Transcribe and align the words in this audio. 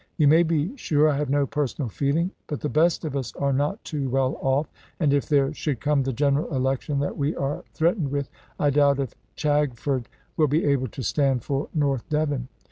You 0.17 0.27
may 0.27 0.41
be 0.41 0.75
sure 0.77 1.07
I 1.07 1.15
have 1.17 1.29
no 1.29 1.45
personal 1.45 1.87
feeling; 1.87 2.31
but 2.47 2.59
the 2.59 2.69
best 2.69 3.05
of 3.05 3.15
us 3.15 3.35
are 3.35 3.53
not 3.53 3.83
too 3.83 4.09
well 4.09 4.35
off, 4.41 4.65
and 4.99 5.13
if 5.13 5.29
there 5.29 5.53
should 5.53 5.79
come 5.79 6.01
the 6.01 6.11
general 6.11 6.51
election 6.55 6.97
that 7.01 7.19
we 7.19 7.35
are 7.35 7.63
threatened 7.75 8.09
with, 8.09 8.27
I 8.59 8.71
doubt 8.71 8.99
if 8.99 9.13
Chagford 9.35 10.05
will 10.37 10.47
be 10.47 10.65
able 10.65 10.87
to 10.87 11.03
stand 11.03 11.43
for 11.43 11.69
North 11.75 12.09
Devon. 12.09 12.47